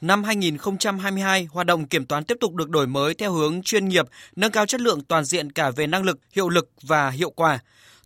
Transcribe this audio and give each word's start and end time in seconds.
Năm 0.00 0.24
2022, 0.24 1.48
hoạt 1.50 1.66
động 1.66 1.86
kiểm 1.86 2.06
toán 2.06 2.24
tiếp 2.24 2.36
tục 2.40 2.54
được 2.54 2.70
đổi 2.70 2.86
mới 2.86 3.14
theo 3.14 3.32
hướng 3.32 3.62
chuyên 3.62 3.88
nghiệp, 3.88 4.06
nâng 4.36 4.52
cao 4.52 4.66
chất 4.66 4.80
lượng 4.80 5.00
toàn 5.00 5.24
diện 5.24 5.52
cả 5.52 5.70
về 5.70 5.86
năng 5.86 6.02
lực, 6.02 6.18
hiệu 6.32 6.48
lực 6.48 6.70
và 6.82 7.10
hiệu 7.10 7.30
quả. 7.30 7.58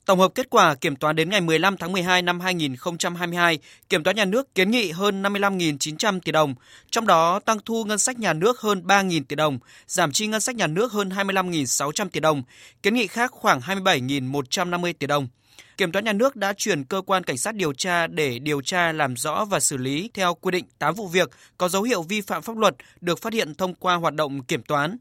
Tổng 0.07 0.19
hợp 0.19 0.35
kết 0.35 0.51
quả 0.51 0.75
kiểm 0.75 0.97
toán 0.97 1.17
đến 1.17 1.31
ngày 1.31 1.41
15 1.41 1.77
tháng 1.77 1.93
12 1.93 2.23
năm 2.23 2.41
2022, 2.41 3.59
Kiểm 3.89 4.03
toán 4.03 4.17
nhà 4.17 4.25
nước 4.25 4.55
kiến 4.55 4.71
nghị 4.71 4.91
hơn 4.91 5.23
55.900 5.23 6.21
tỷ 6.21 6.33
đồng, 6.33 6.55
trong 6.91 7.07
đó 7.07 7.41
tăng 7.41 7.59
thu 7.65 7.85
ngân 7.85 7.99
sách 7.99 8.19
nhà 8.19 8.33
nước 8.33 8.61
hơn 8.61 8.83
3.000 8.87 9.23
tỷ 9.29 9.37
đồng, 9.37 9.59
giảm 9.87 10.13
chi 10.13 10.27
ngân 10.27 10.41
sách 10.41 10.57
nhà 10.57 10.67
nước 10.67 10.93
hơn 10.93 11.09
25.600 11.09 12.09
tỷ 12.09 12.21
đồng, 12.21 12.43
kiến 12.83 12.95
nghị 12.95 13.07
khác 13.07 13.31
khoảng 13.31 13.61
27.150 13.61 14.93
tỷ 14.99 15.07
đồng. 15.07 15.29
Kiểm 15.77 15.93
toán 15.93 16.05
nhà 16.05 16.13
nước 16.13 16.37
đã 16.37 16.53
chuyển 16.53 16.85
cơ 16.85 17.01
quan 17.07 17.25
cảnh 17.25 17.39
sát 17.39 17.55
điều 17.55 17.73
tra 17.73 18.07
để 18.07 18.39
điều 18.39 18.61
tra, 18.61 18.93
làm 18.93 19.17
rõ 19.17 19.45
và 19.45 19.61
xử 19.61 19.77
lý 19.77 20.11
theo 20.15 20.35
quy 20.35 20.51
định 20.51 20.65
8 20.79 20.95
vụ 20.95 21.09
việc 21.09 21.31
có 21.59 21.69
dấu 21.69 21.83
hiệu 21.83 22.03
vi 22.03 22.21
phạm 22.21 22.43
pháp 22.43 22.57
luật 22.57 22.75
được 23.01 23.23
phát 23.23 23.33
hiện 23.33 23.55
thông 23.55 23.75
qua 23.75 23.95
hoạt 23.95 24.15
động 24.15 24.43
kiểm 24.43 24.63
toán. 24.63 24.97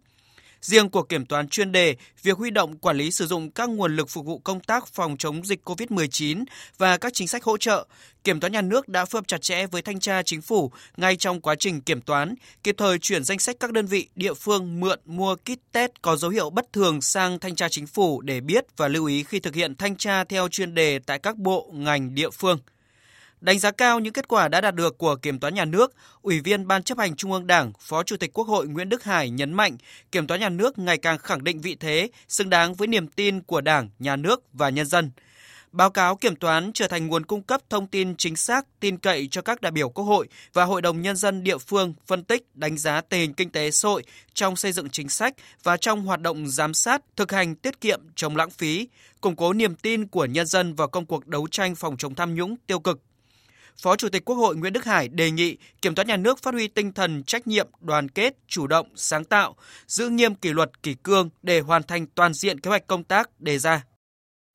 Riêng 0.63 0.90
cuộc 0.90 1.09
kiểm 1.09 1.26
toán 1.26 1.48
chuyên 1.48 1.72
đề, 1.72 1.95
việc 2.23 2.38
huy 2.38 2.52
động 2.52 2.77
quản 2.77 2.98
lý 2.98 3.12
sử 3.12 3.27
dụng 3.27 3.52
các 3.52 3.70
nguồn 3.70 3.95
lực 3.95 4.09
phục 4.09 4.26
vụ 4.26 4.40
công 4.40 4.59
tác 4.59 4.88
phòng 4.88 5.17
chống 5.17 5.45
dịch 5.45 5.70
COVID-19 5.70 6.44
và 6.77 6.98
các 6.98 7.13
chính 7.13 7.27
sách 7.27 7.44
hỗ 7.44 7.58
trợ, 7.58 7.86
Kiểm 8.23 8.39
toán 8.39 8.52
nhà 8.52 8.62
nước 8.62 8.89
đã 8.89 9.05
phối 9.05 9.20
hợp 9.20 9.27
chặt 9.27 9.41
chẽ 9.41 9.67
với 9.67 9.81
thanh 9.81 9.99
tra 9.99 10.23
chính 10.23 10.41
phủ 10.41 10.72
ngay 10.98 11.16
trong 11.16 11.41
quá 11.41 11.55
trình 11.55 11.81
kiểm 11.81 12.02
toán, 12.02 12.36
kịp 12.63 12.76
thời 12.77 12.99
chuyển 12.99 13.23
danh 13.23 13.39
sách 13.39 13.55
các 13.59 13.72
đơn 13.72 13.86
vị 13.86 14.08
địa 14.16 14.34
phương 14.34 14.80
mượn 14.80 14.99
mua 15.05 15.36
kit 15.36 15.59
test 15.72 15.91
có 16.02 16.16
dấu 16.16 16.31
hiệu 16.31 16.49
bất 16.49 16.73
thường 16.73 17.02
sang 17.02 17.39
thanh 17.39 17.55
tra 17.55 17.70
chính 17.70 17.88
phủ 17.88 18.22
để 18.22 18.41
biết 18.41 18.66
và 18.77 18.88
lưu 18.88 19.05
ý 19.05 19.23
khi 19.23 19.39
thực 19.39 19.55
hiện 19.55 19.75
thanh 19.75 19.95
tra 19.95 20.23
theo 20.23 20.48
chuyên 20.48 20.73
đề 20.73 21.00
tại 21.00 21.20
các 21.20 21.38
bộ, 21.38 21.72
ngành, 21.73 22.16
địa 22.16 22.30
phương. 22.30 22.59
Đánh 23.44 23.60
giá 23.60 23.72
cao 23.72 24.00
những 24.00 24.14
kết 24.14 24.28
quả 24.28 24.48
đã 24.48 24.62
đạt 24.62 24.76
được 24.76 24.98
của 24.98 25.16
Kiểm 25.16 25.40
toán 25.40 25.56
nhà 25.56 25.66
nước, 25.66 25.94
Ủy 26.22 26.40
viên 26.40 26.68
Ban 26.68 26.84
chấp 26.84 26.98
hành 26.98 27.16
Trung 27.16 27.32
ương 27.32 27.48
Đảng, 27.48 27.72
Phó 27.80 28.04
Chủ 28.04 28.18
tịch 28.18 28.34
Quốc 28.34 28.48
hội 28.48 28.68
Nguyễn 28.68 28.90
Đức 28.90 29.04
Hải 29.04 29.30
nhấn 29.30 29.54
mạnh 29.54 29.78
Kiểm 30.12 30.28
toán 30.28 30.40
nhà 30.40 30.50
nước 30.50 30.80
ngày 30.80 30.98
càng 30.98 31.17
khẳng 31.17 31.44
định 31.44 31.62
vị 31.62 31.76
thế, 31.80 32.09
xứng 32.28 32.50
đáng 32.50 32.73
với 32.73 32.88
niềm 32.88 33.08
tin 33.08 33.42
của 33.42 33.62
Đảng, 33.62 33.90
Nhà 34.00 34.16
nước 34.16 34.44
và 34.54 34.70
nhân 34.70 34.86
dân. 34.86 35.12
Báo 35.72 35.90
cáo 35.90 36.16
kiểm 36.16 36.36
toán 36.36 36.72
trở 36.73 36.88
thành 36.88 37.08
nguồn 37.08 37.26
cung 37.26 37.42
cấp 37.42 37.62
thông 37.70 37.88
tin 37.88 38.16
chính 38.17 38.36
xác, 38.36 38.66
tin 38.80 38.98
cậy 38.98 39.28
cho 39.32 39.42
các 39.42 39.62
đại 39.62 39.72
biểu 39.72 39.89
Quốc 39.89 40.06
hội 40.06 40.28
và 40.54 40.64
Hội 40.64 40.82
đồng 40.82 41.02
Nhân 41.02 41.16
dân 41.16 41.44
địa 41.44 41.58
phương 41.58 41.94
phân 42.08 42.23
tích, 42.23 42.44
đánh 42.54 42.78
giá 42.78 43.02
tình 43.02 43.20
hình 43.20 43.34
kinh 43.34 43.50
tế 43.50 43.72
xã 43.72 43.89
hội 43.89 44.04
trong 44.34 44.56
xây 44.56 44.72
dựng 44.72 44.89
chính 44.89 45.10
sách 45.10 45.34
và 45.64 45.78
trong 45.78 46.06
hoạt 46.06 46.22
động 46.22 46.48
giám 46.48 46.73
sát, 46.73 47.02
thực 47.16 47.32
hành 47.32 47.56
tiết 47.56 47.82
kiệm 47.82 48.02
chống 48.16 48.36
lãng 48.36 48.50
phí, 48.50 48.88
củng 49.22 49.36
cố 49.36 49.54
niềm 49.54 49.76
tin 49.76 50.08
của 50.08 50.26
nhân 50.26 50.45
dân 50.45 50.73
vào 50.73 50.88
công 50.88 51.06
cuộc 51.06 51.28
đấu 51.28 51.48
tranh 51.52 51.76
phòng 51.76 51.98
chống 51.98 52.16
tham 52.16 52.36
nhũng 52.36 52.56
tiêu 52.67 52.80
cực 52.80 53.00
Phó 53.82 53.96
Chủ 53.96 54.10
tịch 54.10 54.26
Quốc 54.26 54.36
hội 54.36 54.56
Nguyễn 54.56 54.74
Đức 54.74 54.86
Hải 54.86 55.08
đề 55.08 55.32
nghị 55.32 55.58
Kiểm 55.82 55.96
toán 55.96 56.08
nhà 56.08 56.18
nước 56.18 56.40
phát 56.40 56.54
huy 56.54 56.68
tinh 56.68 56.92
thần 56.92 57.24
trách 57.24 57.48
nhiệm, 57.48 57.68
đoàn 57.82 58.10
kết, 58.10 58.34
chủ 58.48 58.68
động, 58.68 58.88
sáng 58.96 59.24
tạo, 59.24 59.56
giữ 59.88 60.10
nghiêm 60.10 60.36
kỷ 60.36 60.54
luật 60.54 60.84
kỷ 60.84 60.94
cương 60.94 61.30
để 61.44 61.60
hoàn 61.60 61.84
thành 61.84 62.06
toàn 62.16 62.34
diện 62.34 62.60
kế 62.60 62.70
hoạch 62.70 62.88
công 62.88 63.04
tác 63.04 63.30
đề 63.40 63.58
ra. 63.58 63.84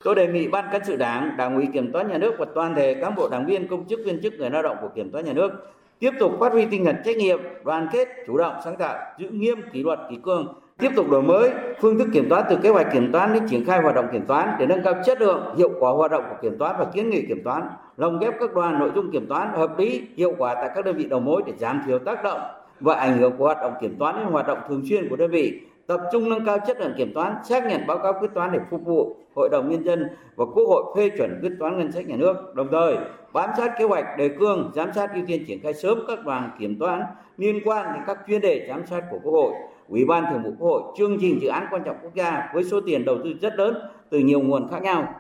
Tôi 0.05 0.15
đề 0.15 0.27
nghị 0.27 0.49
Ban 0.49 0.69
cán 0.73 0.83
sự 0.87 0.97
Đảng, 0.97 1.37
Đảng 1.37 1.57
ủy 1.57 1.67
Kiểm 1.73 1.93
toán 1.93 2.09
nhà 2.09 2.19
nước 2.19 2.35
và 2.39 2.47
toàn 2.55 2.75
thể 2.75 2.95
cán 3.01 3.15
bộ 3.15 3.29
đảng 3.29 3.47
viên, 3.47 3.69
công 3.69 3.89
chức 3.89 4.01
viên 4.05 4.23
chức 4.23 4.33
người 4.33 4.51
lao 4.51 4.63
động 4.63 4.77
của 4.81 4.91
Kiểm 4.95 5.11
toán 5.11 5.25
nhà 5.25 5.33
nước 5.33 5.51
tiếp 5.99 6.11
tục 6.21 6.33
phát 6.41 6.53
huy 6.53 6.67
tinh 6.71 6.85
thần 6.85 6.97
trách 7.05 7.17
nhiệm, 7.17 7.39
đoàn 7.65 7.89
kết, 7.93 8.09
chủ 8.27 8.39
động, 8.39 8.55
sáng 8.65 8.77
tạo, 8.77 8.99
giữ 9.19 9.29
nghiêm 9.31 9.59
kỷ 9.73 9.83
luật 9.83 9.99
kỷ 10.11 10.17
cương, 10.25 10.61
tiếp 10.79 10.91
tục 10.97 11.11
đổi 11.11 11.23
mới 11.23 11.51
phương 11.81 11.98
thức 11.98 12.09
kiểm 12.12 12.29
toán 12.29 12.45
từ 12.51 12.57
kế 12.62 12.69
hoạch 12.69 12.93
kiểm 12.93 13.12
toán 13.12 13.33
đến 13.33 13.43
triển 13.48 13.65
khai 13.65 13.81
hoạt 13.81 13.95
động 13.95 14.07
kiểm 14.12 14.27
toán 14.27 14.48
để 14.59 14.67
nâng 14.67 14.83
cao 14.84 14.95
chất 15.05 15.21
lượng, 15.21 15.55
hiệu 15.57 15.71
quả 15.81 15.91
hoạt 15.91 16.11
động 16.11 16.25
của 16.31 16.37
kiểm 16.43 16.59
toán 16.59 16.77
và 16.79 16.84
kiến 16.84 17.11
nghị 17.11 17.27
kiểm 17.27 17.43
toán, 17.45 17.62
lồng 17.97 18.19
ghép 18.19 18.34
các 18.41 18.55
đoàn 18.55 18.79
nội 18.79 18.91
dung 18.95 19.11
kiểm 19.12 19.27
toán 19.27 19.49
hợp 19.53 19.79
lý, 19.79 20.03
hiệu 20.17 20.34
quả 20.39 20.55
tại 20.55 20.71
các 20.75 20.84
đơn 20.84 20.97
vị 20.97 21.05
đầu 21.05 21.21
mối 21.21 21.43
để 21.47 21.53
giảm 21.59 21.83
thiểu 21.87 21.99
tác 21.99 22.25
động 22.25 22.41
và 22.81 22.95
ảnh 22.95 23.19
hưởng 23.19 23.33
của 23.39 23.45
hoạt 23.45 23.59
động 23.61 23.73
kiểm 23.81 23.97
toán 23.99 24.17
đến 24.17 24.27
hoạt 24.27 24.47
động 24.47 24.59
thường 24.69 24.83
xuyên 24.89 25.09
của 25.09 25.17
đơn 25.17 25.31
vị, 25.31 25.61
tập 25.87 26.01
trung 26.12 26.31
nâng 26.31 26.45
cao 26.45 26.59
chất 26.67 26.81
lượng 26.81 26.95
kiểm 26.97 27.15
toán, 27.15 27.34
xác 27.45 27.67
nhận 27.67 27.87
báo 27.87 27.99
cáo 27.99 28.12
quyết 28.21 28.29
toán 28.34 28.53
để 28.53 28.59
phục 28.71 28.84
vụ 28.84 29.17
Hội 29.37 29.49
đồng 29.53 29.71
nhân 29.71 29.84
dân 29.84 30.09
và 30.37 30.45
Quốc 30.45 30.65
hội 30.69 30.84
phê 30.97 31.10
chuẩn 31.19 31.39
quyết 31.43 31.53
toán 31.59 31.78
ngân 31.78 31.93
sách 31.93 32.06
nhà 32.06 32.16
nước. 32.16 32.55
Đồng 32.55 32.69
thời, 32.72 32.97
bám 33.33 33.50
sát 33.56 33.78
kế 33.78 33.84
hoạch 33.84 34.05
đề 34.19 34.28
cương, 34.28 34.71
giám 34.75 34.93
sát 34.93 35.10
ưu 35.15 35.25
tiên 35.27 35.45
triển 35.47 35.62
khai 35.62 35.75
sớm 35.75 35.99
các 36.09 36.25
đoàn 36.25 36.50
kiểm 36.59 36.78
toán 36.78 37.03
liên 37.37 37.60
quan 37.65 37.87
đến 37.95 38.03
các 38.06 38.19
chuyên 38.28 38.41
đề 38.41 38.66
giám 38.69 38.87
sát 38.87 39.05
của 39.10 39.19
Quốc 39.22 39.33
hội 39.33 39.53
Ủy 39.88 40.04
ban 40.04 40.25
Thường 40.31 40.43
vụ 40.43 40.50
Quốc 40.59 40.69
hội 40.69 40.82
chương 40.99 41.19
trình 41.21 41.38
dự 41.43 41.49
án 41.49 41.66
quan 41.71 41.82
trọng 41.84 41.97
quốc 42.03 42.15
gia 42.15 42.50
với 42.54 42.65
số 42.65 42.81
tiền 42.87 43.04
đầu 43.04 43.19
tư 43.25 43.34
rất 43.41 43.54
lớn 43.56 43.75
từ 44.10 44.19
nhiều 44.19 44.41
nguồn 44.41 44.69
khác 44.71 44.82
nhau. 44.82 45.18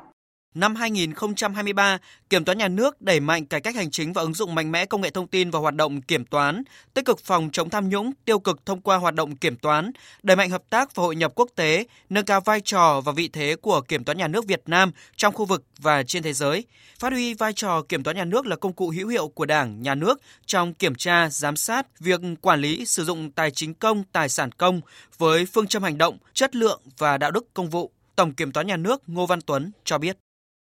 Năm 0.54 0.74
2023, 0.74 1.98
Kiểm 2.30 2.44
toán 2.44 2.58
nhà 2.58 2.68
nước 2.68 3.02
đẩy 3.02 3.20
mạnh 3.20 3.46
cải 3.46 3.60
cách 3.60 3.76
hành 3.76 3.90
chính 3.90 4.12
và 4.12 4.22
ứng 4.22 4.34
dụng 4.34 4.54
mạnh 4.54 4.72
mẽ 4.72 4.86
công 4.86 5.00
nghệ 5.00 5.10
thông 5.10 5.26
tin 5.26 5.50
vào 5.50 5.62
hoạt 5.62 5.74
động 5.74 6.02
kiểm 6.02 6.24
toán, 6.24 6.62
tích 6.94 7.04
cực 7.04 7.20
phòng 7.20 7.50
chống 7.52 7.70
tham 7.70 7.88
nhũng, 7.88 8.12
tiêu 8.24 8.38
cực 8.38 8.66
thông 8.66 8.80
qua 8.80 8.96
hoạt 8.96 9.14
động 9.14 9.36
kiểm 9.36 9.56
toán, 9.56 9.90
đẩy 10.22 10.36
mạnh 10.36 10.50
hợp 10.50 10.62
tác 10.70 10.94
và 10.94 11.02
hội 11.02 11.16
nhập 11.16 11.32
quốc 11.34 11.50
tế, 11.56 11.86
nâng 12.10 12.24
cao 12.24 12.40
vai 12.40 12.60
trò 12.60 13.00
và 13.00 13.12
vị 13.12 13.28
thế 13.28 13.56
của 13.62 13.80
Kiểm 13.80 14.04
toán 14.04 14.18
nhà 14.18 14.28
nước 14.28 14.46
Việt 14.46 14.62
Nam 14.66 14.92
trong 15.16 15.34
khu 15.34 15.44
vực 15.44 15.64
và 15.78 16.02
trên 16.02 16.22
thế 16.22 16.32
giới, 16.32 16.64
phát 16.98 17.12
huy 17.12 17.34
vai 17.34 17.52
trò 17.52 17.82
Kiểm 17.88 18.02
toán 18.02 18.16
nhà 18.16 18.24
nước 18.24 18.46
là 18.46 18.56
công 18.56 18.72
cụ 18.72 18.90
hữu 18.90 19.08
hiệu 19.08 19.28
của 19.28 19.46
Đảng, 19.46 19.82
nhà 19.82 19.94
nước 19.94 20.20
trong 20.46 20.74
kiểm 20.74 20.94
tra, 20.94 21.28
giám 21.30 21.56
sát 21.56 22.00
việc 22.00 22.20
quản 22.40 22.60
lý 22.60 22.86
sử 22.86 23.04
dụng 23.04 23.30
tài 23.30 23.50
chính 23.50 23.74
công, 23.74 24.04
tài 24.12 24.28
sản 24.28 24.52
công 24.52 24.80
với 25.18 25.46
phương 25.46 25.66
châm 25.66 25.82
hành 25.82 25.98
động, 25.98 26.18
chất 26.34 26.56
lượng 26.56 26.80
và 26.98 27.18
đạo 27.18 27.30
đức 27.30 27.54
công 27.54 27.70
vụ. 27.70 27.92
Tổng 28.16 28.34
Kiểm 28.34 28.52
toán 28.52 28.66
nhà 28.66 28.76
nước 28.76 29.02
Ngô 29.06 29.26
Văn 29.26 29.40
Tuấn 29.40 29.70
cho 29.84 29.98
biết 29.98 30.18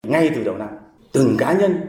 ngay 0.07 0.31
từ 0.35 0.43
đầu 0.43 0.57
năm, 0.57 0.69
từng 1.11 1.37
cá 1.37 1.53
nhân, 1.53 1.81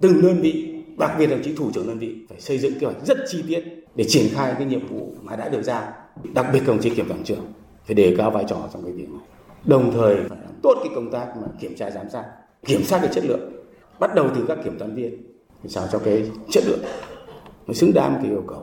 từng 0.00 0.22
đơn 0.22 0.40
vị, 0.40 0.84
đặc 0.98 1.10
biệt 1.18 1.26
đồng 1.26 1.42
chí 1.42 1.54
thủ 1.54 1.70
trưởng 1.74 1.86
đơn 1.86 1.98
vị 1.98 2.16
phải 2.28 2.40
xây 2.40 2.58
dựng 2.58 2.72
kế 2.80 2.86
hoạch 2.86 3.06
rất 3.06 3.18
chi 3.28 3.44
tiết 3.48 3.64
để 3.94 4.04
triển 4.08 4.26
khai 4.32 4.54
cái 4.58 4.66
nhiệm 4.66 4.86
vụ 4.86 5.12
mà 5.22 5.36
đã 5.36 5.48
được 5.48 5.62
giao, 5.62 5.92
đặc 6.34 6.46
biệt 6.52 6.60
đồng 6.66 6.80
chí 6.80 6.90
kiểm 6.90 7.08
toán 7.08 7.24
trưởng 7.24 7.52
phải 7.84 7.94
đề 7.94 8.14
cao 8.18 8.30
vai 8.30 8.44
trò 8.48 8.68
trong 8.72 8.84
cái 8.84 8.92
việc 8.92 9.08
này. 9.08 9.22
Đồng 9.64 9.92
thời 9.92 10.16
phải 10.16 10.38
làm 10.42 10.54
tốt 10.62 10.74
cái 10.84 10.92
công 10.94 11.10
tác 11.10 11.26
mà 11.36 11.48
kiểm 11.60 11.76
tra 11.76 11.90
giám 11.90 12.10
sát, 12.10 12.24
kiểm 12.66 12.84
soát 12.84 12.98
cái 12.98 13.10
chất 13.12 13.24
lượng, 13.24 13.52
bắt 13.98 14.14
đầu 14.14 14.28
từ 14.34 14.44
các 14.48 14.58
kiểm 14.64 14.78
toán 14.78 14.94
viên 14.94 15.16
để 15.62 15.70
sao 15.70 15.86
cho 15.92 15.98
cái 15.98 16.30
chất 16.50 16.64
lượng, 16.66 16.82
nó 17.66 17.74
xứng 17.74 17.92
đáng 17.94 18.14
cái 18.22 18.30
yêu 18.30 18.44
cầu. 18.48 18.62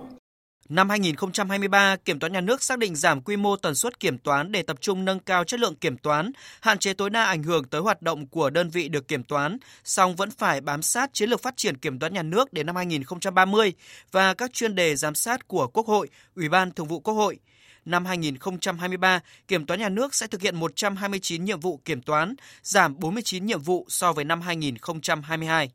Năm 0.70 0.90
2023, 0.90 1.96
Kiểm 1.96 2.20
toán 2.20 2.34
nhà 2.34 2.42
nước 2.42 2.64
xác 2.64 2.80
định 2.80 2.96
giảm 2.96 3.22
quy 3.22 3.36
mô 3.36 3.56
tần 3.56 3.76
suất 3.76 4.00
kiểm 4.00 4.18
toán 4.18 4.52
để 4.52 4.64
tập 4.64 4.78
trung 4.82 5.06
nâng 5.06 5.20
cao 5.20 5.44
chất 5.44 5.60
lượng 5.60 5.76
kiểm 5.76 5.98
toán, 5.98 6.32
hạn 6.62 6.80
chế 6.80 6.94
tối 6.94 7.10
đa 7.10 7.24
ảnh 7.24 7.44
hưởng 7.44 7.64
tới 7.64 7.82
hoạt 7.82 8.02
động 8.02 8.28
của 8.28 8.50
đơn 8.50 8.70
vị 8.70 8.90
được 8.90 9.08
kiểm 9.08 9.24
toán, 9.24 9.58
song 9.84 10.16
vẫn 10.16 10.32
phải 10.32 10.62
bám 10.62 10.82
sát 10.82 11.14
chiến 11.14 11.30
lược 11.30 11.42
phát 11.42 11.58
triển 11.58 11.78
kiểm 11.78 12.00
toán 12.00 12.14
nhà 12.14 12.24
nước 12.24 12.54
đến 12.54 12.66
năm 12.66 12.76
2030 12.76 13.74
và 14.12 14.34
các 14.34 14.54
chuyên 14.54 14.76
đề 14.76 14.96
giám 14.96 15.16
sát 15.16 15.48
của 15.48 15.68
Quốc 15.68 15.88
hội, 15.88 16.10
Ủy 16.36 16.50
ban 16.50 16.72
Thường 16.72 16.88
vụ 16.88 17.00
Quốc 17.00 17.14
hội. 17.14 17.40
Năm 17.86 18.06
2023, 18.06 19.20
Kiểm 19.48 19.66
toán 19.66 19.80
nhà 19.80 19.90
nước 19.90 20.16
sẽ 20.16 20.28
thực 20.28 20.42
hiện 20.42 20.56
129 20.56 21.46
nhiệm 21.46 21.60
vụ 21.60 21.82
kiểm 21.86 22.02
toán, 22.02 22.36
giảm 22.64 23.00
49 23.00 23.46
nhiệm 23.46 23.62
vụ 23.62 23.86
so 23.90 24.14
với 24.14 24.26
năm 24.26 24.42
2022. 24.42 25.72